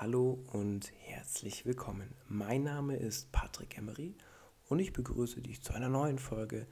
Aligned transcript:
Hallo 0.00 0.38
und 0.52 0.92
herzlich 1.06 1.66
willkommen. 1.66 2.14
Mein 2.28 2.62
Name 2.62 2.94
ist 2.94 3.32
Patrick 3.32 3.76
Emery 3.76 4.14
und 4.68 4.78
ich 4.78 4.92
begrüße 4.92 5.40
dich 5.40 5.60
zu 5.60 5.72
einer 5.72 5.88
neuen 5.88 6.20
Folge 6.20 6.68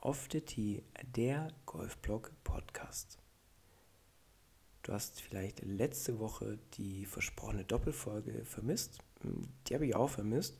Off 0.00 0.28
the 0.30 0.40
Tee, 0.40 0.84
der 1.16 1.48
Golfblog 1.66 2.30
Podcast. 2.44 3.18
Du 4.84 4.92
hast 4.92 5.20
vielleicht 5.20 5.64
letzte 5.64 6.20
Woche 6.20 6.60
die 6.74 7.04
versprochene 7.04 7.64
Doppelfolge 7.64 8.44
vermisst. 8.44 9.00
Die 9.66 9.74
habe 9.74 9.84
ich 9.84 9.96
auch 9.96 10.10
vermisst. 10.10 10.56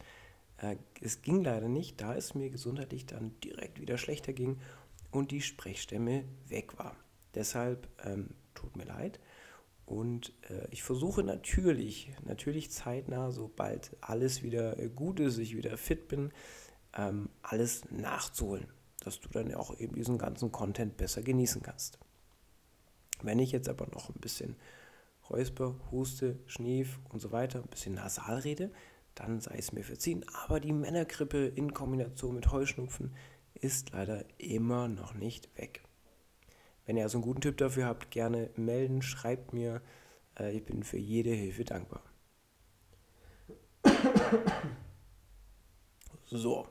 Äh, 0.56 0.74
es 1.00 1.22
ging 1.22 1.44
leider 1.44 1.68
nicht, 1.68 2.00
da 2.00 2.16
es 2.16 2.34
mir 2.34 2.50
gesundheitlich 2.50 3.06
dann 3.06 3.38
direkt 3.44 3.80
wieder 3.80 3.96
schlechter 3.96 4.32
ging 4.32 4.58
und 5.12 5.30
die 5.30 5.40
Sprechstimme 5.40 6.24
weg 6.48 6.78
war. 6.78 6.96
Deshalb 7.36 7.88
ähm, 8.04 8.30
tut 8.56 8.74
mir 8.74 8.86
leid. 8.86 9.20
Und 9.88 10.34
äh, 10.50 10.68
ich 10.70 10.82
versuche 10.82 11.22
natürlich, 11.22 12.12
natürlich 12.22 12.70
zeitnah, 12.70 13.30
sobald 13.30 13.96
alles 14.02 14.42
wieder 14.42 14.78
äh, 14.78 14.90
gut 14.90 15.18
ist, 15.18 15.38
ich 15.38 15.56
wieder 15.56 15.78
fit 15.78 16.08
bin, 16.08 16.30
ähm, 16.94 17.30
alles 17.40 17.90
nachzuholen, 17.90 18.66
dass 19.00 19.18
du 19.18 19.30
dann 19.30 19.54
auch 19.54 19.78
eben 19.80 19.94
diesen 19.94 20.18
ganzen 20.18 20.52
Content 20.52 20.98
besser 20.98 21.22
genießen 21.22 21.62
kannst. 21.62 21.98
Wenn 23.22 23.38
ich 23.38 23.50
jetzt 23.50 23.70
aber 23.70 23.86
noch 23.86 24.10
ein 24.10 24.20
bisschen 24.20 24.56
Räusper, 25.30 25.74
Huste, 25.90 26.38
Schnief 26.44 27.00
und 27.08 27.20
so 27.20 27.32
weiter, 27.32 27.60
ein 27.62 27.70
bisschen 27.70 27.94
nasal 27.94 28.40
rede, 28.40 28.70
dann 29.14 29.40
sei 29.40 29.56
es 29.56 29.72
mir 29.72 29.84
verziehen. 29.84 30.22
Aber 30.44 30.60
die 30.60 30.74
Männergrippe 30.74 31.46
in 31.46 31.72
Kombination 31.72 32.34
mit 32.34 32.52
Heuschnupfen 32.52 33.14
ist 33.54 33.92
leider 33.92 34.26
immer 34.36 34.86
noch 34.86 35.14
nicht 35.14 35.48
weg. 35.56 35.82
Wenn 36.88 36.96
ihr 36.96 37.02
also 37.02 37.18
einen 37.18 37.24
guten 37.24 37.42
Tipp 37.42 37.58
dafür 37.58 37.84
habt, 37.84 38.10
gerne 38.10 38.48
melden, 38.56 39.02
schreibt 39.02 39.52
mir. 39.52 39.82
Äh, 40.38 40.56
ich 40.56 40.64
bin 40.64 40.82
für 40.82 40.96
jede 40.96 41.30
Hilfe 41.30 41.64
dankbar. 41.64 42.02
So, 46.30 46.68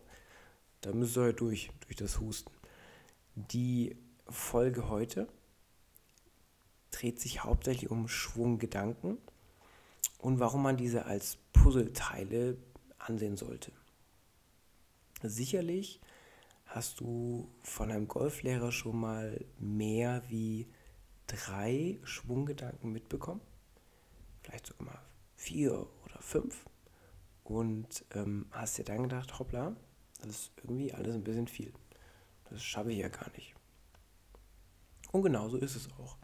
da 0.82 0.94
müsst 0.94 1.18
ihr 1.18 1.24
heute 1.24 1.38
durch, 1.38 1.72
durch 1.82 1.96
das 1.96 2.20
Husten. 2.20 2.52
Die 3.34 3.98
Folge 4.30 4.88
heute 4.88 5.28
dreht 6.92 7.20
sich 7.20 7.44
hauptsächlich 7.44 7.90
um 7.90 8.08
Schwunggedanken 8.08 9.18
und 10.20 10.40
warum 10.40 10.62
man 10.62 10.78
diese 10.78 11.06
als 11.06 11.40
Puzzleteile 11.54 12.56
ansehen 13.00 13.36
sollte. 13.36 13.72
Sicherlich 15.24 16.02
Hast 16.68 17.00
du 17.00 17.50
von 17.64 17.92
einem 17.92 18.08
Golflehrer 18.08 18.72
schon 18.72 19.00
mal 19.00 19.44
mehr 19.58 20.22
wie 20.28 20.68
drei 21.26 21.98
Schwunggedanken 22.04 22.92
mitbekommen? 22.92 23.42
Vielleicht 24.42 24.68
sogar 24.68 24.88
mal 24.88 25.02
vier 25.36 25.88
oder 26.06 26.22
fünf. 26.22 26.66
Und 27.46 28.04
ähm, 28.14 28.48
hast 28.52 28.78
dir 28.78 28.84
dann 28.84 29.04
gedacht, 29.04 29.40
hoppla, 29.40 29.78
das 30.20 30.30
ist 30.30 30.52
irgendwie 30.58 30.94
alles 30.94 31.16
ein 31.16 31.24
bisschen 31.24 31.48
viel. 31.48 31.72
Das 32.50 32.62
schaffe 32.62 32.92
ich 32.92 33.00
ja 33.00 33.08
gar 33.08 33.32
nicht. 33.32 33.56
Und 35.14 35.24
genauso 35.24 35.58
ist 35.58 35.76
es 35.76 35.90
auch. 35.94 36.18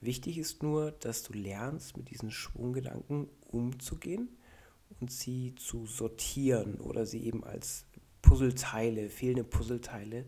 Wichtig 0.00 0.38
ist 0.38 0.62
nur, 0.62 0.90
dass 0.90 1.22
du 1.22 1.32
lernst, 1.32 1.96
mit 1.96 2.10
diesen 2.10 2.32
Schwunggedanken 2.32 3.28
umzugehen 3.48 4.30
und 4.98 5.12
sie 5.12 5.54
zu 5.54 5.86
sortieren 5.86 6.80
oder 6.80 7.06
sie 7.06 7.24
eben 7.24 7.44
als 7.44 7.84
Puzzleteile, 8.22 9.08
fehlende 9.08 9.44
Puzzleteile 9.44 10.24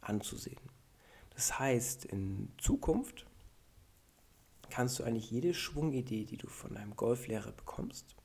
anzusehen. 0.00 0.60
Das 1.30 1.58
heißt, 1.58 2.06
in 2.06 2.52
Zukunft 2.58 3.26
kannst 4.70 4.98
du 4.98 5.04
eigentlich 5.04 5.30
jede 5.30 5.54
Schwungidee, 5.54 6.24
die 6.24 6.36
du 6.36 6.48
von 6.48 6.76
einem 6.76 6.96
Golflehrer 6.96 7.52
bekommst, 7.52 8.16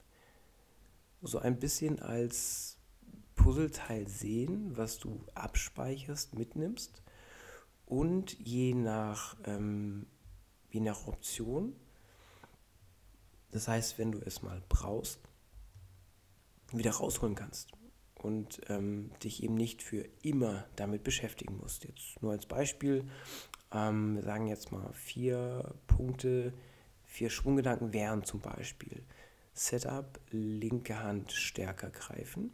so 1.21 1.39
ein 1.39 1.59
bisschen 1.59 1.99
als 1.99 2.77
Puzzleteil 3.35 4.07
sehen, 4.07 4.75
was 4.75 4.97
du 4.97 5.23
abspeicherst, 5.35 6.35
mitnimmst 6.35 7.03
und 7.85 8.39
je 8.39 8.73
nach, 8.73 9.35
ähm, 9.45 10.07
je 10.71 10.79
nach 10.79 11.07
Option, 11.07 11.75
das 13.51 13.67
heißt, 13.67 13.97
wenn 13.97 14.11
du 14.11 14.19
es 14.19 14.41
mal 14.41 14.63
brauchst, 14.69 15.19
wieder 16.71 16.91
rausholen 16.91 17.35
kannst 17.35 17.71
und 18.21 18.61
ähm, 18.69 19.11
dich 19.23 19.43
eben 19.43 19.55
nicht 19.55 19.81
für 19.81 20.07
immer 20.21 20.65
damit 20.75 21.03
beschäftigen 21.03 21.57
musst. 21.57 21.85
Jetzt 21.85 22.21
nur 22.21 22.31
als 22.31 22.45
Beispiel, 22.45 23.05
ähm, 23.73 24.15
wir 24.15 24.23
sagen 24.23 24.47
jetzt 24.47 24.71
mal 24.71 24.91
vier 24.93 25.73
Punkte, 25.87 26.53
vier 27.05 27.29
Schwunggedanken 27.29 27.93
wären 27.93 28.23
zum 28.23 28.39
Beispiel 28.39 29.03
Setup, 29.53 30.19
linke 30.29 31.03
Hand 31.03 31.31
stärker 31.31 31.89
greifen, 31.89 32.51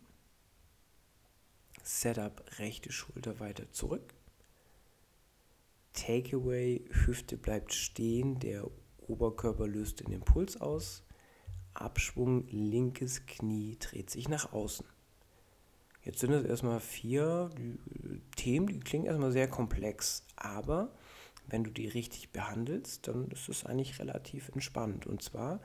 Setup, 1.83 2.43
rechte 2.57 2.91
Schulter 2.91 3.39
weiter 3.39 3.71
zurück, 3.71 4.13
Takeaway, 5.93 6.85
Hüfte 6.91 7.37
bleibt 7.37 7.73
stehen, 7.73 8.39
der 8.39 8.69
Oberkörper 9.07 9.67
löst 9.67 10.01
den 10.01 10.11
Impuls 10.11 10.59
aus, 10.59 11.03
Abschwung, 11.73 12.47
linkes 12.49 13.25
Knie 13.25 13.77
dreht 13.79 14.09
sich 14.09 14.27
nach 14.27 14.51
außen. 14.53 14.85
Jetzt 16.07 16.19
sind 16.19 16.31
es 16.31 16.45
erstmal 16.45 16.79
vier 16.79 17.49
Themen, 18.37 18.67
die 18.67 18.79
klingen 18.79 19.07
erstmal 19.07 19.33
sehr 19.33 19.49
komplex, 19.49 20.25
aber 20.37 20.95
wenn 21.47 21.65
du 21.65 21.69
die 21.69 21.89
richtig 21.89 22.31
behandelst, 22.31 23.09
dann 23.09 23.29
ist 23.29 23.49
es 23.49 23.65
eigentlich 23.65 23.99
relativ 23.99 24.47
entspannt. 24.47 25.05
Und 25.05 25.21
zwar 25.21 25.59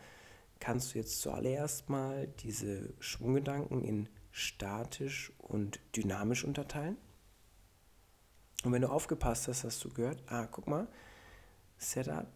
kannst 0.58 0.92
du 0.94 0.98
jetzt 0.98 1.20
zuallererst 1.20 1.88
mal 1.90 2.26
diese 2.40 2.92
Schwunggedanken 2.98 3.84
in 3.84 4.08
statisch 4.32 5.32
und 5.38 5.78
dynamisch 5.94 6.42
unterteilen. 6.42 6.96
Und 8.64 8.72
wenn 8.72 8.82
du 8.82 8.90
aufgepasst 8.90 9.46
hast, 9.46 9.62
hast 9.62 9.84
du 9.84 9.90
gehört, 9.90 10.24
ah, 10.26 10.48
guck 10.50 10.66
mal, 10.66 10.88
Setup, 11.78 12.26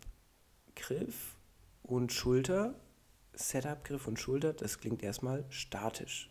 Griff 0.76 1.36
und 1.82 2.12
Schulter, 2.12 2.78
Setup, 3.32 3.82
Griff 3.82 4.06
und 4.06 4.20
Schulter, 4.20 4.52
das 4.52 4.78
klingt 4.78 5.02
erstmal 5.02 5.44
statisch. 5.48 6.30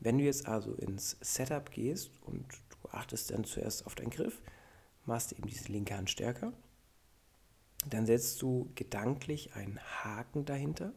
Wenn 0.00 0.18
du 0.18 0.24
jetzt 0.24 0.46
also 0.46 0.74
ins 0.74 1.16
Setup 1.20 1.70
gehst 1.70 2.10
und 2.22 2.44
du 2.70 2.88
achtest 2.90 3.30
dann 3.30 3.44
zuerst 3.44 3.86
auf 3.86 3.94
deinen 3.94 4.10
Griff, 4.10 4.40
machst 5.04 5.32
eben 5.32 5.46
diese 5.46 5.72
linke 5.72 5.96
Hand 5.96 6.10
stärker, 6.10 6.52
dann 7.88 8.06
setzt 8.06 8.42
du 8.42 8.70
gedanklich 8.74 9.54
einen 9.54 9.78
Haken 9.78 10.44
dahinter 10.44 10.92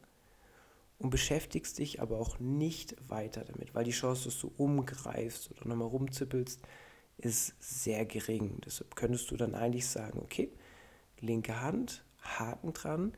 und 0.97 1.11
beschäftigst 1.11 1.77
dich 1.77 2.01
aber 2.01 2.19
auch 2.19 2.39
nicht 2.39 2.95
weiter 3.09 3.43
damit, 3.45 3.73
weil 3.73 3.85
die 3.85 3.91
Chance, 3.91 4.25
dass 4.25 4.39
du 4.39 4.51
umgreifst 4.57 5.51
oder 5.51 5.67
nochmal 5.67 5.87
rumzippelst, 5.87 6.61
ist 7.17 7.53
sehr 7.59 8.05
gering. 8.05 8.59
Deshalb 8.65 8.95
könntest 8.95 9.29
du 9.31 9.37
dann 9.37 9.55
eigentlich 9.55 9.87
sagen, 9.87 10.19
okay, 10.19 10.51
linke 11.19 11.61
Hand, 11.61 12.03
Haken 12.21 12.73
dran, 12.73 13.13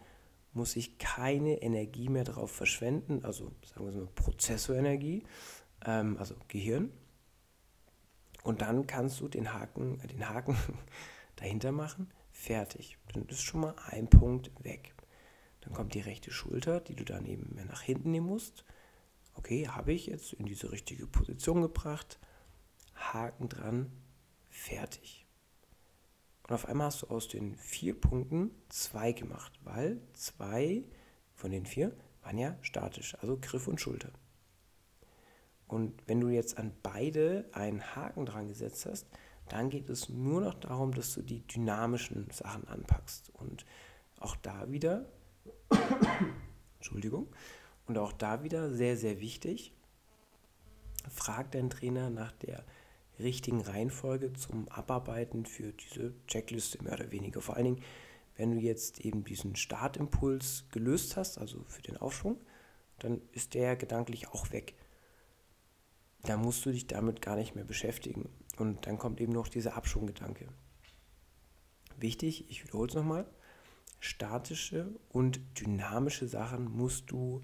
muss 0.53 0.75
ich 0.75 0.98
keine 0.98 1.62
Energie 1.62 2.09
mehr 2.09 2.24
darauf 2.24 2.52
verschwenden, 2.52 3.24
also 3.24 3.52
sagen 3.63 3.86
wir 3.86 4.02
mal 4.02 4.08
Prozessorenergie, 4.16 5.24
ähm, 5.86 6.18
also 6.18 6.36
Gehirn. 6.47 6.92
Und 8.44 8.62
dann 8.62 8.88
kannst 8.88 9.19
du 9.22 9.28
den 9.28 9.53
Haken, 9.53 10.00
äh, 10.02 10.08
den 10.08 10.28
Haken 10.28 10.58
dahinter 11.36 11.72
machen, 11.72 12.12
fertig. 12.31 12.97
Dann 13.14 13.25
ist 13.28 13.42
schon 13.42 13.62
mal 13.62 13.75
ein 13.90 14.09
Punkt 14.09 14.52
weg. 14.64 14.96
Dann 15.62 15.74
kommt 15.74 15.94
die 15.94 16.00
rechte 16.02 16.31
Schulter, 16.31 16.80
die 16.80 16.96
du 16.96 17.06
dann 17.06 17.25
eben 17.25 17.53
mehr 17.53 17.66
nach 17.66 17.81
hinten 17.81 18.12
nehmen 18.12 18.28
musst. 18.28 18.66
Okay, 19.36 19.68
habe 19.68 19.94
ich 19.94 20.08
jetzt 20.08 20.34
in 20.34 20.46
diese 20.46 20.72
richtige 20.72 21.08
Position 21.08 21.62
gebracht. 21.62 22.19
Haken 22.96 23.48
dran, 23.50 23.92
fertig. 24.50 25.25
Und 26.44 26.56
auf 26.56 26.68
einmal 26.68 26.88
hast 26.88 27.03
du 27.03 27.08
aus 27.08 27.28
den 27.28 27.56
vier 27.56 28.00
Punkten 28.00 28.52
zwei 28.69 29.13
gemacht, 29.13 29.53
weil 29.63 30.02
zwei 30.13 30.84
von 31.36 31.52
den 31.52 31.66
vier 31.66 31.96
waren 32.24 32.38
ja 32.38 32.57
statisch, 32.62 33.16
also 33.22 33.38
Griff 33.39 33.68
und 33.68 33.80
Schulter. 33.80 34.12
Und 35.71 35.94
wenn 36.06 36.19
du 36.19 36.27
jetzt 36.27 36.57
an 36.57 36.73
beide 36.83 37.45
einen 37.53 37.95
Haken 37.95 38.25
dran 38.25 38.50
gesetzt 38.50 38.85
hast, 38.85 39.07
dann 39.47 39.69
geht 39.69 39.89
es 39.89 40.09
nur 40.09 40.41
noch 40.41 40.56
darum, 40.56 40.94
dass 40.94 41.13
du 41.13 41.21
die 41.21 41.47
dynamischen 41.47 42.29
Sachen 42.29 42.68
anpackst. 42.68 43.31
Und 43.35 43.65
auch 44.19 44.35
da 44.35 44.69
wieder, 44.69 45.06
Entschuldigung, 46.75 47.27
und 47.88 47.97
auch 47.97 48.12
da 48.12 48.44
wieder 48.44 48.69
sehr, 48.69 48.97
sehr 48.97 49.21
wichtig, 49.21 49.71
frag 51.09 51.51
deinen 51.53 51.69
Trainer 51.69 52.09
nach 52.09 52.33
der 52.33 52.65
richtigen 53.17 53.62
Reihenfolge 53.62 54.33
zum 54.33 54.67
Abarbeiten 54.67 55.45
für 55.45 55.71
diese 55.71 56.13
Checkliste 56.27 56.83
mehr 56.83 56.94
oder 56.95 57.12
weniger. 57.12 57.39
Vor 57.39 57.56
allen 57.56 57.75
Dingen, 57.75 57.83
wenn 58.35 58.51
du 58.51 58.57
jetzt 58.57 59.00
eben 59.06 59.24
diesen 59.24 59.56
Startimpuls 59.56 60.65
gelöst 60.71 61.15
hast, 61.15 61.38
also 61.38 61.63
für 61.69 61.81
den 61.81 61.95
Aufschwung, 61.95 62.41
dann 63.00 63.21
ist 63.31 63.53
der 63.53 63.77
gedanklich 63.77 64.27
auch 64.27 64.51
weg 64.51 64.75
da 66.23 66.38
musst 66.38 66.65
du 66.65 66.71
dich 66.71 66.88
damit 66.88 67.21
gar 67.21 67.35
nicht 67.35 67.56
mehr 67.56 67.63
beschäftigen. 67.63 68.29
Und 68.57 68.85
dann 68.85 68.97
kommt 68.97 69.21
eben 69.21 69.33
noch 69.33 69.47
dieser 69.47 69.75
Abschwunggedanke. 69.75 70.47
Wichtig, 71.97 72.50
ich 72.50 72.63
wiederhole 72.63 72.89
es 72.89 72.95
nochmal, 72.95 73.25
statische 74.00 75.00
und 75.09 75.39
dynamische 75.59 76.27
Sachen 76.27 76.65
musst 76.65 77.12
du 77.12 77.41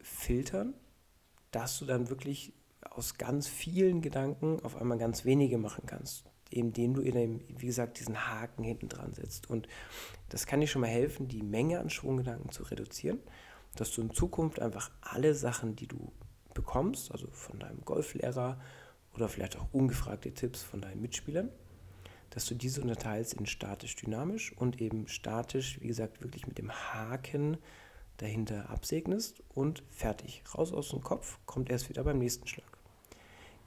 filtern, 0.00 0.74
dass 1.50 1.78
du 1.78 1.84
dann 1.84 2.08
wirklich 2.10 2.52
aus 2.82 3.16
ganz 3.16 3.46
vielen 3.46 4.02
Gedanken 4.02 4.60
auf 4.64 4.76
einmal 4.76 4.98
ganz 4.98 5.24
wenige 5.24 5.58
machen 5.58 5.84
kannst, 5.86 6.24
indem 6.50 6.94
du 6.94 7.02
in 7.02 7.16
einem, 7.16 7.40
wie 7.48 7.66
gesagt, 7.66 8.00
diesen 8.00 8.28
Haken 8.28 8.64
hinten 8.64 8.88
dran 8.88 9.14
setzt. 9.14 9.48
Und 9.48 9.68
das 10.28 10.46
kann 10.46 10.60
dir 10.60 10.66
schon 10.66 10.82
mal 10.82 10.88
helfen, 10.88 11.28
die 11.28 11.42
Menge 11.42 11.78
an 11.80 11.90
Schwunggedanken 11.90 12.50
zu 12.50 12.64
reduzieren, 12.64 13.20
dass 13.76 13.92
du 13.92 14.02
in 14.02 14.10
Zukunft 14.12 14.60
einfach 14.60 14.90
alle 15.00 15.34
Sachen, 15.34 15.76
die 15.76 15.86
du 15.86 16.12
bekommst, 16.58 17.12
also 17.12 17.28
von 17.30 17.60
deinem 17.60 17.84
Golflehrer 17.84 18.60
oder 19.14 19.28
vielleicht 19.28 19.56
auch 19.56 19.68
ungefragte 19.72 20.32
Tipps 20.34 20.62
von 20.62 20.80
deinen 20.80 21.00
Mitspielern, 21.00 21.50
dass 22.30 22.46
du 22.46 22.54
diese 22.54 22.82
unterteilst 22.82 23.34
in 23.34 23.46
statisch-dynamisch 23.46 24.52
und 24.56 24.80
eben 24.80 25.06
statisch, 25.06 25.80
wie 25.80 25.88
gesagt, 25.88 26.20
wirklich 26.20 26.46
mit 26.46 26.58
dem 26.58 26.72
Haken 26.72 27.56
dahinter 28.16 28.68
absegnest 28.68 29.42
und 29.54 29.84
fertig. 29.90 30.42
Raus 30.52 30.72
aus 30.72 30.90
dem 30.90 31.02
Kopf, 31.02 31.38
kommt 31.46 31.70
erst 31.70 31.88
wieder 31.88 32.02
beim 32.02 32.18
nächsten 32.18 32.46
Schlag. 32.48 32.66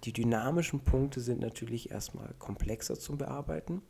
Die 0.03 0.13
dynamischen 0.13 0.81
Punkte 0.81 1.21
sind 1.21 1.39
natürlich 1.39 1.91
erstmal 1.91 2.33
komplexer 2.39 2.99
zum 2.99 3.17
Bearbeiten. 3.17 3.81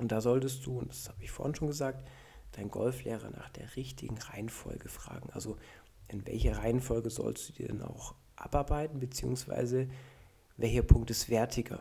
Und 0.00 0.10
da 0.10 0.20
solltest 0.20 0.66
du, 0.66 0.78
und 0.78 0.90
das 0.90 1.08
habe 1.08 1.22
ich 1.22 1.30
vorhin 1.30 1.54
schon 1.54 1.68
gesagt, 1.68 2.04
deinen 2.52 2.70
Golflehrer 2.70 3.30
nach 3.30 3.50
der 3.50 3.76
richtigen 3.76 4.18
Reihenfolge 4.18 4.88
fragen. 4.88 5.30
Also 5.32 5.56
in 6.08 6.26
welcher 6.26 6.58
Reihenfolge 6.58 7.10
sollst 7.10 7.48
du 7.48 7.52
dir 7.52 7.68
denn 7.68 7.82
auch 7.82 8.14
abarbeiten, 8.36 9.00
beziehungsweise 9.00 9.88
welcher 10.56 10.82
Punkt 10.82 11.10
ist 11.10 11.28
wertiger 11.28 11.80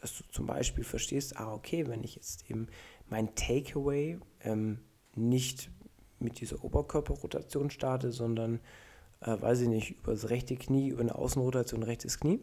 dass 0.00 0.18
du 0.18 0.24
zum 0.30 0.46
Beispiel 0.46 0.84
verstehst, 0.84 1.36
ah, 1.36 1.52
okay, 1.52 1.88
wenn 1.88 2.04
ich 2.04 2.14
jetzt 2.14 2.48
eben 2.50 2.68
mein 3.08 3.34
Takeaway 3.34 4.18
ähm, 4.42 4.78
nicht 5.14 5.70
mit 6.18 6.40
dieser 6.40 6.62
Oberkörperrotation 6.64 7.70
starte, 7.70 8.12
sondern, 8.12 8.60
äh, 9.20 9.40
weiß 9.40 9.62
ich 9.62 9.68
nicht, 9.68 9.90
über 9.98 10.12
das 10.12 10.30
rechte 10.30 10.56
Knie, 10.56 10.88
über 10.88 11.00
eine 11.00 11.14
Außenrotation 11.14 11.82
rechtes 11.82 12.20
Knie, 12.20 12.40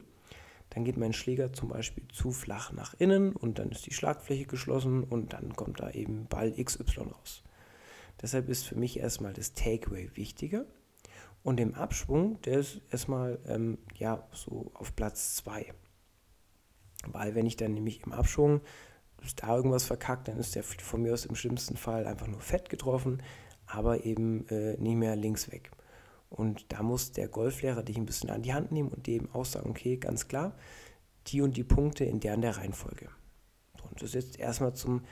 dann 0.70 0.84
geht 0.84 0.98
mein 0.98 1.14
Schläger 1.14 1.54
zum 1.54 1.70
Beispiel 1.70 2.04
zu 2.12 2.32
flach 2.32 2.72
nach 2.72 2.96
innen 2.96 3.36
und 3.36 3.60
dann 3.60 3.70
ist 3.70 3.86
die 3.86 3.94
Schlagfläche 3.94 4.46
geschlossen 4.46 5.04
und 5.04 5.34
dann 5.34 5.56
kommt 5.56 5.80
da 5.80 5.92
eben 5.92 6.26
Ball 6.28 6.52
XY 6.52 7.02
raus. 7.02 7.44
Deshalb 8.22 8.50
ist 8.50 8.66
für 8.66 8.76
mich 8.76 9.00
erstmal 9.00 9.34
das 9.34 9.54
Takeaway 9.54 10.10
wichtiger 10.16 10.66
und 11.44 11.60
im 11.60 11.76
Abschwung, 11.76 12.42
der 12.42 12.60
ist 12.60 12.82
erstmal 12.90 13.40
ähm, 13.48 13.78
ja 13.96 14.28
so 14.32 14.72
auf 14.74 14.96
Platz 14.96 15.36
2. 15.36 15.74
Weil 17.08 17.36
wenn 17.36 17.46
ich 17.46 17.58
dann 17.58 17.74
nämlich 17.74 18.04
im 18.06 18.14
Abschwung 18.14 18.62
da 19.36 19.56
irgendwas 19.56 19.86
verkackt, 19.86 20.28
dann 20.28 20.38
ist 20.38 20.56
der 20.56 20.64
von 20.64 21.02
mir 21.02 21.14
aus 21.14 21.26
im 21.26 21.36
schlimmsten 21.36 21.78
Fall 21.78 22.08
einfach 22.08 22.28
nur 22.28 22.42
fett 22.42 22.70
getroffen, 22.70 23.22
aber 23.66 24.06
eben 24.06 24.48
äh, 24.48 24.78
nicht 24.78 24.96
mehr 24.96 25.16
links 25.16 25.52
weg. 25.52 25.72
Und 26.30 26.72
da 26.72 26.82
muss 26.82 27.12
der 27.12 27.28
Golflehrer 27.28 27.84
dich 27.84 27.98
ein 27.98 28.06
bisschen 28.06 28.30
an 28.30 28.42
die 28.42 28.54
Hand 28.54 28.72
nehmen 28.72 28.90
und 28.90 29.06
dem 29.08 29.30
auch 29.34 29.46
sagen, 29.46 29.70
okay, 29.70 29.98
ganz 29.98 30.28
klar, 30.28 30.56
die 31.28 31.42
und 31.42 31.58
die 31.58 31.64
Punkte 31.64 32.06
in 32.06 32.20
der 32.20 32.36
und 32.36 32.42
der 32.42 32.58
Reihenfolge. 32.58 33.10
Und 33.84 34.02
das 34.02 34.10
ist 34.10 34.16
jetzt 34.16 34.40
erstmal 34.40 34.74
zum, 34.74 35.04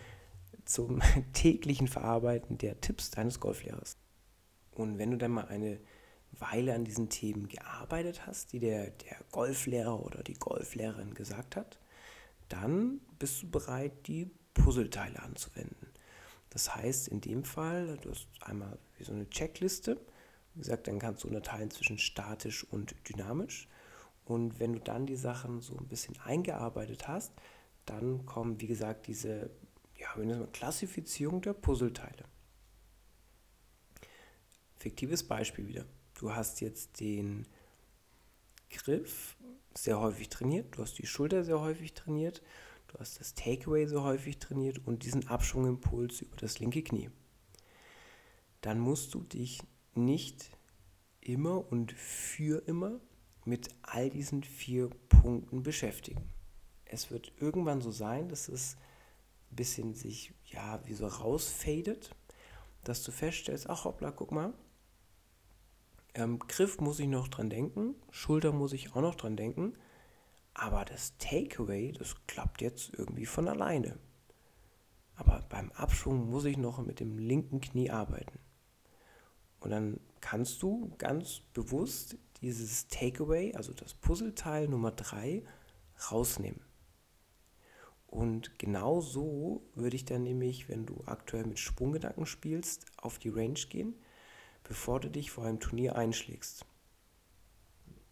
zum 0.66 1.02
täglichen 1.34 1.88
Verarbeiten 1.88 2.58
der 2.58 2.80
Tipps 2.82 3.12
deines 3.12 3.40
Golflehrers. 3.40 3.98
Und 4.72 4.98
wenn 4.98 5.12
du 5.12 5.18
dann 5.18 5.32
mal 5.32 5.48
eine 5.48 5.80
Weile 6.40 6.74
an 6.74 6.86
diesen 6.86 7.10
Themen 7.10 7.48
gearbeitet 7.48 8.26
hast, 8.26 8.54
die 8.54 8.60
der, 8.60 8.92
der 8.92 9.18
Golflehrer 9.32 10.04
oder 10.04 10.24
die 10.24 10.34
Golflehrerin 10.34 11.14
gesagt 11.14 11.56
hat, 11.56 11.80
dann 12.50 13.00
bist 13.20 13.44
du 13.44 13.50
bereit, 13.50 14.08
die 14.08 14.30
Puzzleteile 14.54 15.22
anzuwenden. 15.22 15.88
Das 16.50 16.76
heißt, 16.76 17.08
in 17.08 17.22
dem 17.22 17.44
Fall, 17.44 17.98
du 18.02 18.12
hast 18.12 18.28
einmal 18.42 18.78
wie 18.98 19.04
so 19.04 19.14
eine 19.14 19.30
Checkliste. 19.30 19.98
Wie 20.54 20.60
gesagt, 20.60 20.88
dann 20.88 21.00
kannst 21.00 21.24
du 21.24 21.28
unterteilen 21.28 21.72
zwischen 21.72 21.98
statisch 21.98 22.66
und 22.66 22.94
dynamisch. 23.08 23.70
Und 24.26 24.60
wenn 24.60 24.74
du 24.74 24.80
dann 24.80 25.06
die 25.06 25.16
Sachen 25.16 25.62
so 25.62 25.78
ein 25.78 25.88
bisschen 25.88 26.20
eingearbeitet 26.20 27.08
hast, 27.08 27.32
dann 27.86 28.26
kommen, 28.26 28.60
wie 28.60 28.68
gesagt, 28.68 29.08
diese 29.08 29.50
ja, 29.96 30.14
Klassifizierung 30.52 31.42
der 31.42 31.54
Puzzleteile. 31.54 32.26
Fiktives 34.78 35.24
Beispiel 35.24 35.68
wieder. 35.68 35.86
Du 36.22 36.36
hast 36.36 36.62
jetzt 36.62 37.00
den 37.00 37.48
Griff 38.70 39.36
sehr 39.74 40.00
häufig 40.00 40.30
trainiert, 40.30 40.78
du 40.78 40.84
hast 40.84 41.00
die 41.00 41.08
Schulter 41.08 41.44
sehr 41.44 41.60
häufig 41.60 41.96
trainiert, 41.96 42.44
du 42.90 43.00
hast 43.00 43.20
das 43.20 43.34
Takeaway 43.34 43.88
sehr 43.88 44.04
häufig 44.04 44.38
trainiert 44.38 44.86
und 44.86 45.04
diesen 45.04 45.28
Abschwungimpuls 45.28 46.22
über 46.22 46.38
das 46.38 46.60
linke 46.60 46.84
Knie. 46.84 47.10
Dann 48.62 48.80
musst 48.80 49.16
du 49.16 49.24
dich 49.24 49.64
nicht 49.96 50.52
immer 51.22 51.72
und 51.72 51.92
für 51.92 52.68
immer 52.68 53.00
mit 53.44 53.70
all 53.82 54.12
diesen 54.12 54.44
vier 54.44 54.92
Punkten 55.10 55.64
beschäftigen. 55.64 56.30
Es 56.86 57.10
wird 57.10 57.34
irgendwann 57.40 57.82
so 57.82 57.90
sein, 57.90 58.30
dass 58.30 58.48
es 58.48 58.78
ein 59.50 59.56
bisschen 59.56 59.96
sich, 59.96 60.36
ja, 60.46 60.86
wie 60.86 60.94
so 60.94 61.08
rausfadet, 61.08 62.16
dass 62.84 63.02
du 63.02 63.12
feststellst, 63.12 63.68
ach 63.68 63.86
hoppla, 63.86 64.12
guck 64.12 64.32
mal, 64.32 64.54
ähm, 66.14 66.40
Griff 66.40 66.80
muss 66.80 67.00
ich 67.00 67.08
noch 67.08 67.28
dran 67.28 67.50
denken, 67.50 67.96
Schulter 68.12 68.52
muss 68.52 68.74
ich 68.74 68.96
auch 68.96 69.02
noch 69.02 69.16
dran 69.16 69.38
denken, 69.38 69.74
aber 70.54 70.84
das 70.86 71.18
Takeaway, 71.18 71.94
das 71.94 72.16
klappt 72.28 72.62
jetzt 72.62 72.92
irgendwie 72.94 73.26
von 73.26 73.48
alleine. 73.48 73.98
Aber 75.16 75.44
beim 75.50 75.72
Abschwung 75.72 76.30
muss 76.30 76.46
ich 76.46 76.58
noch 76.58 76.80
mit 76.80 77.00
dem 77.00 77.18
linken 77.18 77.62
Knie 77.62 77.92
arbeiten. 77.92 78.40
Und 79.60 79.70
dann 79.70 80.00
kannst 80.20 80.62
du 80.64 80.92
ganz 80.98 81.42
bewusst 81.54 82.18
dieses 82.42 82.88
Takeaway, 82.88 83.54
also 83.56 83.74
das 83.74 83.94
Puzzleteil 83.94 84.68
Nummer 84.68 84.92
3, 84.92 85.44
rausnehmen. 86.12 86.62
Und 88.08 88.60
genau 88.60 89.00
so 89.00 89.62
würde 89.76 89.96
ich 89.96 90.04
dann 90.04 90.24
nämlich, 90.24 90.68
wenn 90.68 90.86
du 90.86 91.02
aktuell 91.06 91.46
mit 91.46 91.60
Sprunggedanken 91.60 92.26
spielst, 92.26 92.86
auf 92.98 93.20
die 93.20 93.30
Range 93.30 93.60
gehen 93.70 93.94
bevor 94.64 95.00
du 95.00 95.10
dich 95.10 95.32
vor 95.32 95.46
einem 95.46 95.60
Turnier 95.60 95.96
einschlägst. 95.96 96.66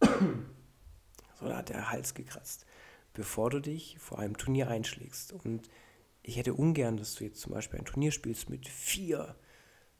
so, 0.00 1.48
da 1.48 1.56
hat 1.56 1.68
der 1.68 1.90
Hals 1.90 2.14
gekratzt. 2.14 2.66
Bevor 3.12 3.50
du 3.50 3.60
dich 3.60 3.98
vor 3.98 4.18
einem 4.18 4.36
Turnier 4.36 4.68
einschlägst. 4.68 5.32
Und 5.32 5.68
ich 6.22 6.36
hätte 6.36 6.54
ungern, 6.54 6.96
dass 6.96 7.14
du 7.14 7.24
jetzt 7.24 7.40
zum 7.40 7.52
Beispiel 7.52 7.78
ein 7.78 7.86
Turnier 7.86 8.12
spielst 8.12 8.50
mit 8.50 8.68
vier 8.68 9.36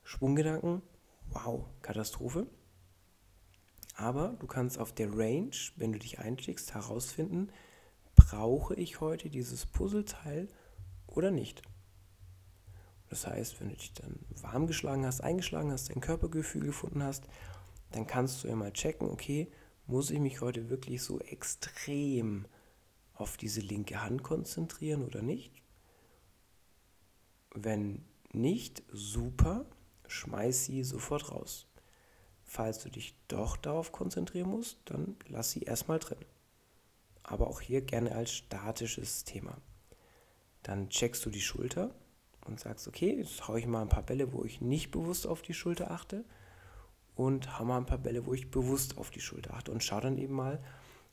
Schwunggedanken. 0.04 0.82
Wow, 1.28 1.66
Katastrophe. 1.82 2.46
Aber 3.96 4.36
du 4.38 4.46
kannst 4.46 4.78
auf 4.78 4.92
der 4.94 5.12
Range, 5.12 5.50
wenn 5.76 5.92
du 5.92 5.98
dich 5.98 6.18
einschlägst, 6.18 6.74
herausfinden, 6.74 7.50
brauche 8.16 8.74
ich 8.74 9.00
heute 9.00 9.28
dieses 9.28 9.66
Puzzleteil 9.66 10.48
oder 11.06 11.30
nicht. 11.30 11.62
Das 13.10 13.26
heißt, 13.26 13.60
wenn 13.60 13.70
du 13.70 13.76
dich 13.76 13.92
dann 13.92 14.20
warm 14.40 14.68
geschlagen 14.68 15.04
hast, 15.04 15.20
eingeschlagen 15.20 15.72
hast, 15.72 15.90
dein 15.90 16.00
Körpergefühl 16.00 16.64
gefunden 16.64 17.02
hast, 17.02 17.24
dann 17.90 18.06
kannst 18.06 18.44
du 18.44 18.48
ja 18.48 18.54
mal 18.54 18.72
checken, 18.72 19.10
okay, 19.10 19.50
muss 19.86 20.10
ich 20.10 20.20
mich 20.20 20.40
heute 20.40 20.70
wirklich 20.70 21.02
so 21.02 21.18
extrem 21.18 22.46
auf 23.14 23.36
diese 23.36 23.60
linke 23.60 24.00
Hand 24.00 24.22
konzentrieren 24.22 25.04
oder 25.04 25.22
nicht? 25.22 25.52
Wenn 27.52 28.04
nicht, 28.32 28.84
super, 28.92 29.66
schmeiß 30.06 30.66
sie 30.66 30.84
sofort 30.84 31.32
raus. 31.32 31.66
Falls 32.44 32.78
du 32.78 32.90
dich 32.90 33.16
doch 33.26 33.56
darauf 33.56 33.90
konzentrieren 33.90 34.50
musst, 34.50 34.78
dann 34.84 35.16
lass 35.26 35.50
sie 35.50 35.62
erstmal 35.62 35.98
drin. 35.98 36.24
Aber 37.24 37.48
auch 37.48 37.60
hier 37.60 37.80
gerne 37.80 38.12
als 38.12 38.32
statisches 38.32 39.24
Thema. 39.24 39.56
Dann 40.62 40.90
checkst 40.90 41.26
du 41.26 41.30
die 41.30 41.40
Schulter, 41.40 41.92
und 42.46 42.60
sagst, 42.60 42.88
okay, 42.88 43.16
jetzt 43.16 43.46
haue 43.48 43.58
ich 43.58 43.66
mal 43.66 43.82
ein 43.82 43.88
paar 43.88 44.02
Bälle, 44.02 44.32
wo 44.32 44.44
ich 44.44 44.60
nicht 44.60 44.90
bewusst 44.90 45.26
auf 45.26 45.42
die 45.42 45.54
Schulter 45.54 45.90
achte 45.90 46.24
und 47.14 47.58
hau 47.58 47.64
mal 47.64 47.78
ein 47.78 47.86
paar 47.86 47.98
Bälle, 47.98 48.26
wo 48.26 48.34
ich 48.34 48.50
bewusst 48.50 48.98
auf 48.98 49.10
die 49.10 49.20
Schulter 49.20 49.54
achte 49.54 49.70
und 49.72 49.82
schau 49.82 50.00
dann 50.00 50.18
eben 50.18 50.34
mal, 50.34 50.62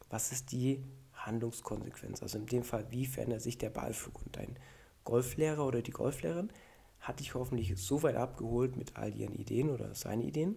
was 0.09 0.31
ist 0.31 0.51
die 0.51 0.83
Handlungskonsequenz. 1.13 2.21
Also 2.21 2.37
in 2.37 2.45
dem 2.45 2.63
Fall, 2.63 2.85
wie 2.91 3.05
verändert 3.05 3.41
sich 3.41 3.57
der 3.57 3.69
Ballflug 3.69 4.21
und 4.23 4.35
dein 4.37 4.57
Golflehrer 5.03 5.65
oder 5.65 5.81
die 5.81 5.91
Golflehrerin 5.91 6.51
hat 6.99 7.19
dich 7.19 7.35
hoffentlich 7.35 7.73
so 7.77 8.03
weit 8.03 8.15
abgeholt 8.15 8.75
mit 8.75 8.97
all 8.97 9.15
ihren 9.15 9.35
Ideen 9.35 9.69
oder 9.69 9.93
seine 9.95 10.23
Ideen, 10.23 10.55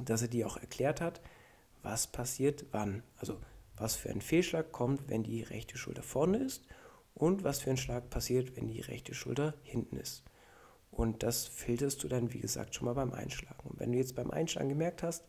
dass 0.00 0.22
er 0.22 0.28
dir 0.28 0.46
auch 0.46 0.56
erklärt 0.56 1.00
hat, 1.00 1.20
was 1.82 2.06
passiert 2.06 2.66
wann. 2.72 3.02
Also 3.16 3.40
was 3.76 3.96
für 3.96 4.10
ein 4.10 4.20
Fehlschlag 4.20 4.72
kommt, 4.72 5.08
wenn 5.08 5.22
die 5.22 5.42
rechte 5.42 5.76
Schulter 5.76 6.02
vorne 6.02 6.38
ist 6.38 6.64
und 7.14 7.44
was 7.44 7.60
für 7.60 7.70
ein 7.70 7.76
Schlag 7.76 8.10
passiert, 8.10 8.56
wenn 8.56 8.66
die 8.66 8.80
rechte 8.80 9.14
Schulter 9.14 9.54
hinten 9.62 9.96
ist. 9.96 10.24
Und 10.90 11.22
das 11.24 11.46
filterst 11.46 12.02
du 12.04 12.08
dann, 12.08 12.32
wie 12.32 12.38
gesagt, 12.38 12.74
schon 12.74 12.86
mal 12.86 12.94
beim 12.94 13.12
Einschlagen. 13.12 13.68
Und 13.68 13.80
wenn 13.80 13.92
du 13.92 13.98
jetzt 13.98 14.14
beim 14.14 14.30
Einschlagen 14.30 14.68
gemerkt 14.68 15.02
hast, 15.02 15.24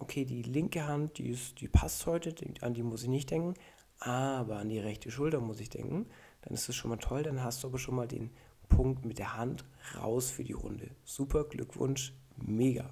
okay, 0.00 0.24
die 0.24 0.42
linke 0.42 0.86
Hand, 0.86 1.18
die, 1.18 1.30
ist, 1.30 1.60
die 1.60 1.68
passt 1.68 2.06
heute, 2.06 2.34
an 2.60 2.74
die 2.74 2.82
muss 2.82 3.02
ich 3.02 3.08
nicht 3.08 3.30
denken, 3.30 3.54
aber 4.00 4.56
an 4.56 4.68
die 4.68 4.80
rechte 4.80 5.10
Schulter 5.10 5.40
muss 5.40 5.60
ich 5.60 5.70
denken, 5.70 6.06
dann 6.42 6.54
ist 6.54 6.68
das 6.68 6.74
schon 6.74 6.90
mal 6.90 6.96
toll, 6.96 7.22
dann 7.22 7.42
hast 7.42 7.62
du 7.62 7.68
aber 7.68 7.78
schon 7.78 7.94
mal 7.94 8.08
den 8.08 8.30
Punkt 8.68 9.04
mit 9.04 9.18
der 9.18 9.36
Hand 9.36 9.64
raus 9.96 10.30
für 10.30 10.44
die 10.44 10.52
Runde. 10.52 10.90
Super, 11.04 11.44
Glückwunsch, 11.44 12.12
mega. 12.36 12.90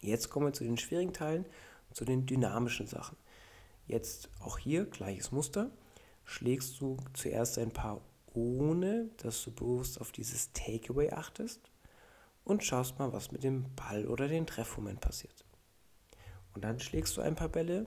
Jetzt 0.00 0.30
kommen 0.30 0.46
wir 0.46 0.52
zu 0.52 0.64
den 0.64 0.78
schwierigen 0.78 1.12
Teilen, 1.12 1.44
zu 1.92 2.04
den 2.04 2.26
dynamischen 2.26 2.86
Sachen. 2.86 3.16
Jetzt 3.86 4.30
auch 4.40 4.58
hier 4.58 4.84
gleiches 4.84 5.32
Muster. 5.32 5.70
Schlägst 6.24 6.80
du 6.80 6.96
zuerst 7.14 7.58
ein 7.58 7.72
paar 7.72 8.00
ohne, 8.34 9.10
dass 9.18 9.44
du 9.44 9.52
bewusst 9.52 10.00
auf 10.00 10.12
dieses 10.12 10.52
Takeaway 10.52 11.10
achtest 11.10 11.70
und 12.44 12.64
schaust 12.64 12.98
mal, 12.98 13.12
was 13.12 13.32
mit 13.32 13.44
dem 13.44 13.74
Ball 13.74 14.06
oder 14.06 14.28
dem 14.28 14.46
Treffmoment 14.46 15.00
passiert. 15.00 15.44
Und 16.54 16.64
dann 16.64 16.80
schlägst 16.80 17.16
du 17.16 17.20
ein 17.20 17.34
paar 17.34 17.48
Bälle, 17.48 17.86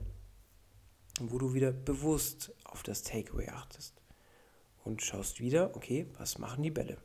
wo 1.20 1.38
du 1.38 1.54
wieder 1.54 1.72
bewusst 1.72 2.52
auf 2.64 2.82
das 2.82 3.02
Takeaway 3.02 3.48
achtest 3.48 4.02
und 4.84 5.02
schaust 5.02 5.40
wieder, 5.40 5.74
okay, 5.74 6.06
was 6.18 6.38
machen 6.38 6.62
die 6.62 6.70
Bälle? 6.70 6.98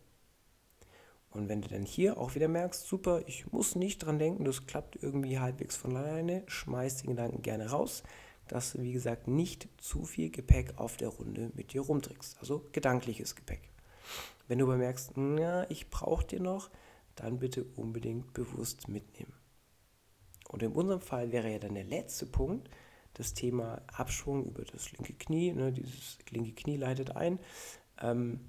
Und 1.32 1.48
wenn 1.48 1.62
du 1.62 1.70
dann 1.70 1.84
hier 1.84 2.18
auch 2.18 2.36
wieder 2.36 2.50
merkst, 2.50 2.86
super, 2.86 3.24
ich 3.26 3.52
muss 3.52 3.76
nicht 3.76 4.00
dran 4.00 4.20
denken, 4.20 4.44
das 4.44 4.68
klappt 4.68 5.02
irgendwie 5.02 5.40
halbwegs 5.40 5.78
von 5.78 5.96
alleine, 5.96 6.44
schmeiß 6.48 6.98
den 6.98 7.12
Gedanken 7.12 7.42
gerne 7.42 7.70
raus, 7.70 8.04
dass 8.48 8.74
du, 8.74 8.82
wie 8.82 8.92
gesagt, 8.92 9.28
nicht 9.28 9.70
zu 9.78 10.04
viel 10.06 10.30
Gepäck 10.30 10.78
auf 10.78 10.98
der 10.98 11.10
Runde 11.10 11.52
mit 11.56 11.74
dir 11.74 11.82
rumträgst. 11.82 12.38
Also 12.40 12.68
gedankliches 12.72 13.36
Gepäck. 13.36 13.72
Wenn 14.48 14.60
du 14.60 14.66
aber 14.66 14.78
merkst, 14.78 15.12
na, 15.16 15.70
ich 15.70 15.90
brauche 15.90 16.26
dir 16.26 16.42
noch, 16.42 16.70
dann 17.16 17.40
bitte 17.40 17.64
unbedingt 17.76 18.34
bewusst 18.34 18.88
mitnehmen. 18.88 19.34
Und 20.50 20.64
in 20.64 20.74
unserem 20.74 21.02
Fall 21.02 21.32
wäre 21.32 21.50
ja 21.50 21.60
dann 21.60 21.76
der 21.76 21.86
letzte 21.86 22.26
Punkt, 22.26 22.70
das 23.14 23.34
Thema 23.34 23.82
Abschwung 23.88 24.46
über 24.46 24.64
das 24.64 24.92
linke 24.92 25.14
Knie. 25.14 25.54
Ne, 25.54 25.72
dieses 25.72 26.18
linke 26.30 26.54
Knie 26.54 26.78
leitet 26.78 27.16
ein. 27.16 27.40
Ähm, 28.02 28.40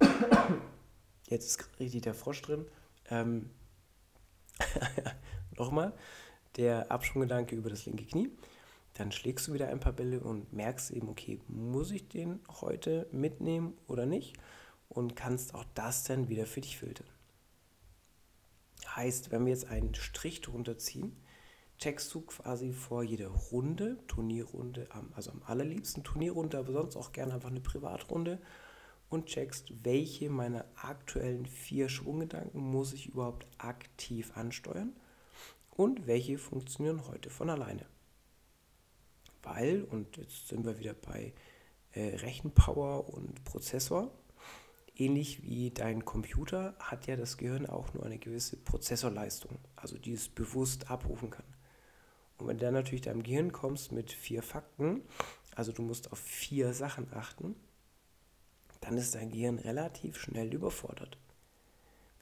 jetzt 1.28 1.46
ist 1.46 1.80
richtig 1.80 2.02
der 2.02 2.14
Frosch 2.14 2.42
drin. 2.42 2.66
Ähm, 3.10 3.50
Nochmal, 5.56 5.92
der 6.56 6.90
Abschwunggedanke 6.90 7.56
über 7.56 7.70
das 7.70 7.86
linke 7.86 8.04
Knie. 8.04 8.30
Dann 8.98 9.12
schlägst 9.12 9.46
du 9.46 9.52
wieder 9.52 9.68
ein 9.68 9.78
paar 9.78 9.92
Bälle 9.92 10.18
und 10.18 10.52
merkst 10.52 10.90
eben, 10.90 11.08
okay, 11.08 11.40
muss 11.46 11.92
ich 11.92 12.08
den 12.08 12.40
heute 12.60 13.06
mitnehmen 13.12 13.78
oder 13.86 14.06
nicht? 14.06 14.36
Und 14.88 15.14
kannst 15.14 15.54
auch 15.54 15.64
das 15.74 16.02
dann 16.02 16.28
wieder 16.28 16.46
für 16.46 16.60
dich 16.60 16.78
filtern. 16.78 17.06
Heißt, 18.96 19.30
wenn 19.30 19.44
wir 19.44 19.52
jetzt 19.52 19.68
einen 19.68 19.94
Strich 19.94 20.40
drunter 20.40 20.78
ziehen, 20.78 21.16
checkst 21.78 22.12
du 22.12 22.22
quasi 22.22 22.72
vor 22.72 23.04
jeder 23.04 23.28
Runde, 23.28 23.98
Turnierrunde, 24.08 24.88
also 25.14 25.30
am 25.30 25.42
allerliebsten 25.46 26.02
Turnierrunde, 26.02 26.58
aber 26.58 26.72
sonst 26.72 26.96
auch 26.96 27.12
gerne 27.12 27.34
einfach 27.34 27.50
eine 27.50 27.60
Privatrunde 27.60 28.40
und 29.10 29.26
checkst, 29.26 29.84
welche 29.84 30.28
meiner 30.28 30.64
aktuellen 30.74 31.46
vier 31.46 31.88
Schwunggedanken 31.88 32.60
muss 32.60 32.92
ich 32.92 33.06
überhaupt 33.06 33.46
aktiv 33.58 34.36
ansteuern 34.36 34.92
und 35.70 36.08
welche 36.08 36.36
funktionieren 36.36 37.06
heute 37.06 37.30
von 37.30 37.48
alleine. 37.48 37.86
Weil, 39.48 39.84
und 39.84 40.16
jetzt 40.18 40.48
sind 40.48 40.66
wir 40.66 40.78
wieder 40.78 40.94
bei 40.94 41.32
äh, 41.92 42.16
Rechenpower 42.16 43.08
und 43.08 43.44
Prozessor, 43.44 44.10
ähnlich 44.94 45.42
wie 45.42 45.70
dein 45.70 46.04
Computer 46.04 46.74
hat 46.78 47.06
ja 47.06 47.16
das 47.16 47.38
Gehirn 47.38 47.66
auch 47.66 47.94
nur 47.94 48.04
eine 48.04 48.18
gewisse 48.18 48.56
Prozessorleistung, 48.56 49.58
also 49.74 49.96
die 49.96 50.12
es 50.12 50.28
bewusst 50.28 50.90
abrufen 50.90 51.30
kann. 51.30 51.46
Und 52.36 52.46
wenn 52.46 52.58
du 52.58 52.66
dann 52.66 52.74
natürlich 52.74 53.00
deinem 53.00 53.22
Gehirn 53.22 53.52
kommst 53.52 53.90
mit 53.90 54.12
vier 54.12 54.42
Fakten, 54.42 55.02
also 55.54 55.72
du 55.72 55.82
musst 55.82 56.12
auf 56.12 56.18
vier 56.18 56.74
Sachen 56.74 57.12
achten, 57.14 57.56
dann 58.80 58.98
ist 58.98 59.14
dein 59.14 59.30
Gehirn 59.30 59.58
relativ 59.58 60.20
schnell 60.20 60.52
überfordert. 60.52 61.16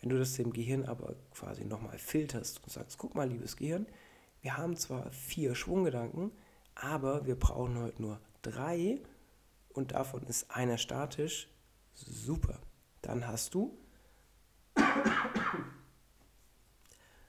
Wenn 0.01 0.11
du 0.11 0.19
das 0.19 0.35
dem 0.35 0.53
Gehirn 0.53 0.85
aber 0.85 1.17
quasi 1.35 1.65
nochmal 1.65 1.99
filterst 1.99 2.63
und 2.63 2.71
sagst, 2.71 2.99
guck 2.99 3.15
mal, 3.17 3.29
liebes 3.29 3.57
Gehirn, 3.57 3.87
wir 4.43 4.57
haben 4.57 4.77
zwar 4.77 5.11
vier 5.11 5.57
Schwunggedanken, 5.57 6.31
aber 6.77 7.27
wir 7.27 7.37
brauchen 7.37 7.79
heute 7.79 8.01
nur 8.01 8.21
drei 8.43 9.01
und 9.71 9.93
davon 9.93 10.23
ist 10.25 10.51
einer 10.51 10.79
statisch. 10.79 11.49
Super. 11.95 12.61
Dann 13.03 13.27
hast 13.27 13.55
du 13.55 13.77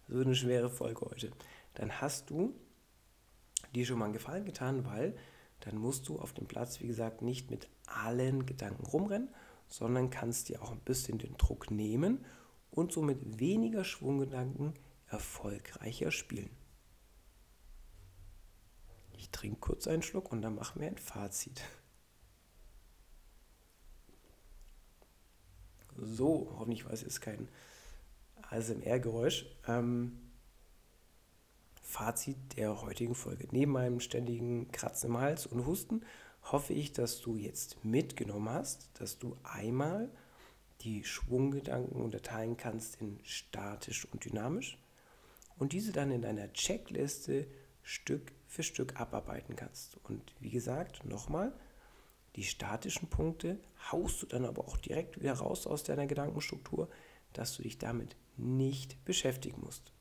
so 0.08 0.20
eine 0.20 0.36
schwere 0.36 0.70
Folge 0.70 1.02
heute. 1.02 1.32
Dann 1.74 2.02
hast 2.02 2.30
du 2.30 2.54
dir 3.74 3.86
schon 3.86 4.00
mal 4.00 4.06
einen 4.06 4.14
Gefallen 4.14 4.46
getan, 4.46 4.86
weil 4.86 5.16
dann 5.62 5.78
musst 5.78 6.08
du 6.08 6.20
auf 6.20 6.34
dem 6.34 6.48
Platz, 6.48 6.82
wie 6.82 6.88
gesagt, 6.88 7.22
nicht 7.22 7.50
mit 7.50 7.70
allen 7.86 8.46
Gedanken 8.46 8.86
rumrennen, 8.86 9.30
sondern 9.68 10.10
kannst 10.10 10.50
dir 10.50 10.62
auch 10.62 10.72
ein 10.72 10.80
bisschen 10.82 11.18
den 11.18 11.38
Druck 11.38 11.72
nehmen 11.72 12.26
und 12.70 12.92
so 12.92 13.02
mit 13.02 13.40
weniger 13.40 13.84
Schwunggedanken 13.84 14.74
erfolgreicher 15.08 16.12
spielen. 16.12 16.50
Ich 19.18 19.32
trinke 19.32 19.60
kurz 19.60 19.88
einen 19.88 20.04
Schluck 20.04 20.32
und 20.32 20.42
dann 20.42 20.56
machen 20.56 20.80
wir 20.80 20.88
ein 20.88 20.98
Fazit. 20.98 21.62
So, 25.96 26.56
hoffentlich 26.58 26.86
war 26.86 26.94
es 26.94 27.02
jetzt 27.02 27.22
kein 27.22 27.50
ASMR-Geräusch. 28.44 29.46
Ähm, 29.68 30.20
Fazit 31.82 32.38
der 32.58 32.82
heutigen 32.82 33.16
Folge. 33.16 33.48
Neben 33.52 33.72
meinem 33.72 34.00
ständigen 34.00 34.72
Kratzen 34.72 35.10
im 35.10 35.18
Hals 35.18 35.48
und 35.48 35.66
Husten 35.66 36.06
hoffe 36.44 36.74
ich, 36.74 36.92
dass 36.92 37.20
du 37.20 37.38
jetzt 37.38 37.84
mitgenommen 37.84 38.50
hast, 38.50 38.90
dass 39.00 39.18
du 39.18 39.38
einmal 39.44 40.12
die 40.82 41.04
Schwunggedanken 41.04 42.02
unterteilen 42.02 42.56
kannst 42.56 43.02
in 43.02 43.20
statisch 43.24 44.06
und 44.06 44.24
dynamisch 44.26 44.78
und 45.58 45.74
diese 45.74 45.92
dann 45.92 46.12
in 46.12 46.22
deiner 46.22 46.54
Checkliste 46.54 47.48
Stück 47.82 48.32
für 48.48 48.64
Stück 48.64 49.00
abarbeiten 49.00 49.56
kannst. 49.56 49.98
Und 50.04 50.34
wie 50.40 50.50
gesagt, 50.50 51.06
nochmal, 51.06 51.54
die 52.36 52.44
statischen 52.44 53.10
Punkte 53.10 53.60
haust 53.92 54.22
du 54.22 54.26
dann 54.26 54.46
aber 54.46 54.68
auch 54.68 54.78
direkt 54.78 55.20
wieder 55.20 55.34
raus 55.34 55.68
aus 55.68 55.84
deiner 55.84 56.08
Gedankenstruktur, 56.08 56.90
dass 57.34 57.56
du 57.56 57.64
dich 57.64 57.78
damit 57.78 58.16
nicht 58.38 59.04
beschäftigen 59.06 59.62
musst. 59.62 59.92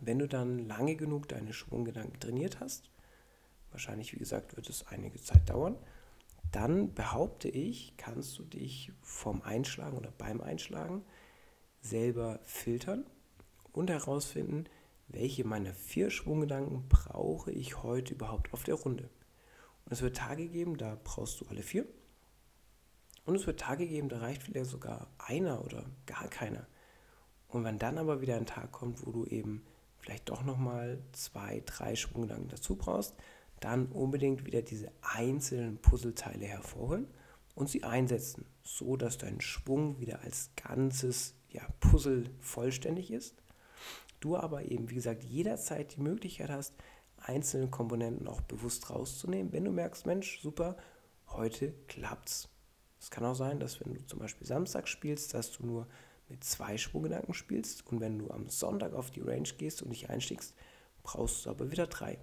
Wenn 0.00 0.18
du 0.18 0.28
dann 0.28 0.66
lange 0.66 0.96
genug 0.96 1.28
deine 1.28 1.52
Schwunggedanken 1.52 2.20
trainiert 2.20 2.60
hast, 2.60 2.90
wahrscheinlich 3.70 4.12
wie 4.12 4.18
gesagt 4.18 4.56
wird 4.56 4.68
es 4.68 4.86
einige 4.88 5.20
Zeit 5.20 5.48
dauern, 5.48 5.76
dann 6.52 6.92
behaupte 6.94 7.48
ich, 7.48 7.96
kannst 7.96 8.38
du 8.38 8.44
dich 8.44 8.92
vom 9.00 9.42
Einschlagen 9.42 9.96
oder 9.96 10.12
beim 10.16 10.40
Einschlagen 10.40 11.04
selber 11.80 12.40
filtern 12.42 13.04
und 13.72 13.90
herausfinden, 13.90 14.66
welche 15.08 15.44
meiner 15.44 15.74
vier 15.74 16.10
Schwunggedanken 16.10 16.88
brauche 16.88 17.52
ich 17.52 17.82
heute 17.82 18.14
überhaupt 18.14 18.52
auf 18.52 18.64
der 18.64 18.74
Runde. 18.74 19.10
Und 19.84 19.92
es 19.92 20.02
wird 20.02 20.16
Tage 20.16 20.48
geben, 20.48 20.76
da 20.76 20.98
brauchst 21.02 21.40
du 21.40 21.46
alle 21.46 21.62
vier. 21.62 21.86
Und 23.24 23.36
es 23.36 23.46
wird 23.46 23.60
Tage 23.60 23.86
geben, 23.86 24.08
da 24.08 24.18
reicht 24.18 24.42
vielleicht 24.42 24.70
sogar 24.70 25.08
einer 25.18 25.64
oder 25.64 25.84
gar 26.06 26.28
keiner. 26.28 26.66
Und 27.48 27.64
wenn 27.64 27.78
dann 27.78 27.98
aber 27.98 28.20
wieder 28.20 28.36
ein 28.36 28.46
Tag 28.46 28.72
kommt, 28.72 29.06
wo 29.06 29.12
du 29.12 29.24
eben 29.26 29.64
vielleicht 29.98 30.28
doch 30.28 30.42
nochmal 30.42 31.02
zwei, 31.12 31.62
drei 31.64 31.96
Schwunggedanken 31.96 32.48
dazu 32.48 32.76
brauchst, 32.76 33.14
dann 33.60 33.86
unbedingt 33.86 34.44
wieder 34.44 34.60
diese 34.60 34.92
einzelnen 35.00 35.78
Puzzleteile 35.78 36.44
hervorholen 36.44 37.06
und 37.54 37.68
sie 37.68 37.84
einsetzen, 37.84 38.44
so 38.62 38.96
dass 38.96 39.16
dein 39.16 39.40
Schwung 39.40 40.00
wieder 40.00 40.20
als 40.20 40.50
ganzes 40.56 41.34
ja, 41.48 41.62
Puzzle 41.80 42.28
vollständig 42.40 43.10
ist. 43.10 43.34
Du 44.24 44.38
aber 44.38 44.62
eben, 44.70 44.88
wie 44.88 44.94
gesagt, 44.94 45.22
jederzeit 45.22 45.96
die 45.96 46.00
Möglichkeit 46.00 46.48
hast, 46.48 46.72
einzelne 47.18 47.68
Komponenten 47.68 48.26
auch 48.26 48.40
bewusst 48.40 48.88
rauszunehmen, 48.88 49.52
wenn 49.52 49.66
du 49.66 49.70
merkst, 49.70 50.06
Mensch, 50.06 50.40
super, 50.40 50.78
heute 51.28 51.74
klappt's. 51.88 52.48
Es 52.98 53.10
kann 53.10 53.26
auch 53.26 53.34
sein, 53.34 53.60
dass 53.60 53.84
wenn 53.84 53.92
du 53.92 54.06
zum 54.06 54.20
Beispiel 54.20 54.46
Samstag 54.46 54.88
spielst, 54.88 55.34
dass 55.34 55.52
du 55.52 55.66
nur 55.66 55.86
mit 56.30 56.42
zwei 56.42 56.78
Schwunggedanken 56.78 57.34
spielst 57.34 57.86
und 57.88 58.00
wenn 58.00 58.18
du 58.18 58.30
am 58.30 58.48
Sonntag 58.48 58.94
auf 58.94 59.10
die 59.10 59.20
Range 59.20 59.50
gehst 59.58 59.82
und 59.82 59.90
dich 59.90 60.08
einstiegst, 60.08 60.54
brauchst 61.02 61.44
du 61.44 61.50
aber 61.50 61.70
wieder 61.70 61.86
drei. 61.86 62.16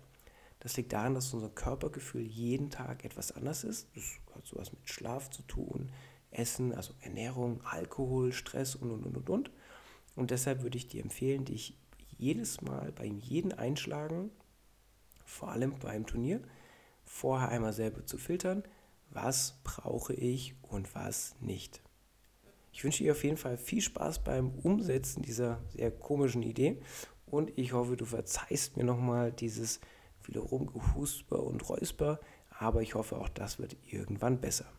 Das 0.59 0.77
liegt 0.77 0.93
daran, 0.93 1.13
dass 1.13 1.31
unser 1.35 1.49
Körpergefühl 1.49 2.23
jeden 2.23 2.71
Tag 2.71 3.05
etwas 3.05 3.31
anders 3.31 3.63
ist. 3.63 3.89
Das 3.93 4.05
hat 4.33 4.47
sowas 4.47 4.73
mit 4.73 4.89
Schlaf 4.89 5.29
zu 5.29 5.43
tun, 5.43 5.91
Essen, 6.31 6.73
also 6.73 6.95
Ernährung, 7.01 7.61
Alkohol, 7.63 8.33
Stress 8.33 8.73
und 8.73 8.89
und 8.89 9.05
und 9.05 9.17
und 9.17 9.29
und. 9.29 9.51
Und 10.15 10.31
deshalb 10.31 10.63
würde 10.63 10.77
ich 10.77 10.87
dir 10.87 11.03
empfehlen, 11.03 11.45
dich 11.45 11.77
jedes 12.21 12.61
Mal 12.61 12.91
beim 12.91 13.17
jeden 13.17 13.51
Einschlagen, 13.51 14.29
vor 15.25 15.49
allem 15.49 15.73
beim 15.79 16.05
Turnier, 16.05 16.39
vorher 17.03 17.49
einmal 17.49 17.73
selber 17.73 18.05
zu 18.05 18.17
filtern, 18.17 18.63
was 19.09 19.57
brauche 19.63 20.13
ich 20.13 20.55
und 20.61 20.93
was 20.93 21.35
nicht. 21.41 21.81
Ich 22.71 22.83
wünsche 22.83 23.03
dir 23.03 23.11
auf 23.11 23.23
jeden 23.23 23.37
Fall 23.37 23.57
viel 23.57 23.81
Spaß 23.81 24.23
beim 24.23 24.51
Umsetzen 24.51 25.23
dieser 25.23 25.61
sehr 25.75 25.91
komischen 25.91 26.43
Idee 26.43 26.77
und 27.25 27.57
ich 27.57 27.73
hoffe, 27.73 27.97
du 27.97 28.05
verzeihst 28.05 28.77
mir 28.77 28.83
nochmal 28.83 29.31
dieses 29.31 29.81
viele 30.21 30.39
Rumgehusper 30.39 31.41
und 31.41 31.67
Räusper, 31.67 32.19
aber 32.49 32.81
ich 32.83 32.93
hoffe, 32.93 33.17
auch 33.17 33.29
das 33.29 33.57
wird 33.57 33.75
irgendwann 33.89 34.39
besser. 34.39 34.71